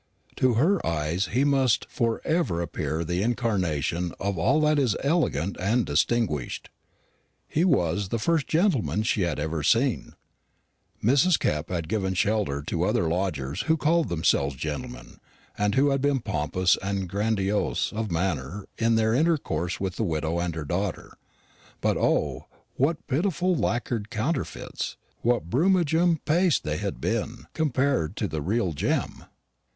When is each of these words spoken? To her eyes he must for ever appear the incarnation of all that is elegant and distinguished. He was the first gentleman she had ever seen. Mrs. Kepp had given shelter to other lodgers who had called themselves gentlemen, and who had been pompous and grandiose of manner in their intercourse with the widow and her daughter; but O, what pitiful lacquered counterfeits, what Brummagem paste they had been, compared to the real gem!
To 0.37 0.55
her 0.55 0.83
eyes 0.83 1.27
he 1.27 1.43
must 1.43 1.85
for 1.87 2.21
ever 2.25 2.59
appear 2.59 3.03
the 3.03 3.21
incarnation 3.21 4.13
of 4.19 4.35
all 4.35 4.59
that 4.61 4.79
is 4.79 4.97
elegant 5.03 5.57
and 5.59 5.85
distinguished. 5.85 6.71
He 7.47 7.63
was 7.63 8.09
the 8.09 8.17
first 8.17 8.47
gentleman 8.47 9.03
she 9.03 9.21
had 9.21 9.39
ever 9.39 9.61
seen. 9.61 10.15
Mrs. 11.03 11.37
Kepp 11.37 11.69
had 11.69 11.87
given 11.87 12.15
shelter 12.15 12.63
to 12.63 12.81
other 12.83 13.07
lodgers 13.07 13.61
who 13.67 13.73
had 13.73 13.81
called 13.81 14.09
themselves 14.09 14.55
gentlemen, 14.55 15.19
and 15.55 15.75
who 15.75 15.89
had 15.89 16.01
been 16.01 16.19
pompous 16.19 16.77
and 16.81 17.07
grandiose 17.07 17.93
of 17.93 18.09
manner 18.09 18.65
in 18.79 18.95
their 18.95 19.13
intercourse 19.13 19.79
with 19.79 19.97
the 19.97 20.03
widow 20.03 20.39
and 20.39 20.55
her 20.55 20.65
daughter; 20.65 21.13
but 21.79 21.95
O, 21.95 22.47
what 22.75 23.05
pitiful 23.05 23.55
lacquered 23.55 24.09
counterfeits, 24.09 24.97
what 25.19 25.51
Brummagem 25.51 26.17
paste 26.25 26.63
they 26.63 26.77
had 26.77 26.99
been, 26.99 27.45
compared 27.53 28.15
to 28.15 28.27
the 28.27 28.41
real 28.41 28.73
gem! 28.73 29.25